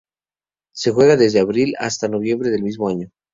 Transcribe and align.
Se 0.73 0.89
juega 0.89 1.15
desde 1.15 1.39
abril 1.41 1.75
hasta 1.77 2.07
noviembre 2.07 2.49
del 2.49 2.63
mismo 2.63 2.89
año. 2.89 3.11